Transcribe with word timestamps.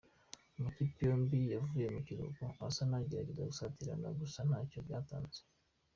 Amakipe 0.57 0.99
yombi 1.09 1.37
yavuye 1.53 1.85
mu 1.95 1.99
kiruhuko 2.05 2.43
asa 2.69 2.83
n’agerageza 2.89 3.47
gusatirana 3.51 4.07
gusa 4.19 4.39
nta 4.49 4.59
cyo 4.69 4.79
byatanze. 4.85 5.39